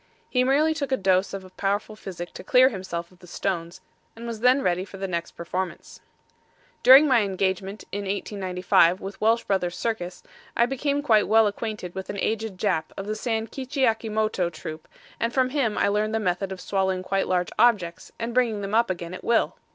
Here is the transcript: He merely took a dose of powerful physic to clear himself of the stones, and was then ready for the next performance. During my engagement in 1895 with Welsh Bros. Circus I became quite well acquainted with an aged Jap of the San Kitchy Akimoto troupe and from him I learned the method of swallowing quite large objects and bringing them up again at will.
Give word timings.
He 0.31 0.43
merely 0.43 0.73
took 0.73 0.91
a 0.91 0.97
dose 0.97 1.31
of 1.31 1.55
powerful 1.57 1.95
physic 1.95 2.33
to 2.33 2.43
clear 2.43 2.69
himself 2.69 3.11
of 3.11 3.19
the 3.19 3.27
stones, 3.27 3.81
and 4.15 4.25
was 4.25 4.39
then 4.39 4.63
ready 4.63 4.83
for 4.83 4.97
the 4.97 5.07
next 5.07 5.33
performance. 5.33 5.99
During 6.81 7.07
my 7.07 7.21
engagement 7.21 7.83
in 7.91 8.05
1895 8.05 8.99
with 8.99 9.21
Welsh 9.21 9.43
Bros. 9.43 9.75
Circus 9.75 10.23
I 10.57 10.65
became 10.65 11.03
quite 11.03 11.27
well 11.27 11.45
acquainted 11.45 11.93
with 11.93 12.09
an 12.09 12.17
aged 12.17 12.57
Jap 12.57 12.85
of 12.97 13.05
the 13.05 13.15
San 13.15 13.45
Kitchy 13.45 13.83
Akimoto 13.85 14.49
troupe 14.51 14.87
and 15.19 15.31
from 15.31 15.51
him 15.51 15.77
I 15.77 15.87
learned 15.87 16.15
the 16.15 16.19
method 16.19 16.51
of 16.51 16.59
swallowing 16.61 17.03
quite 17.03 17.27
large 17.27 17.49
objects 17.59 18.11
and 18.17 18.33
bringing 18.33 18.61
them 18.61 18.73
up 18.73 18.89
again 18.89 19.13
at 19.13 19.23
will. 19.23 19.55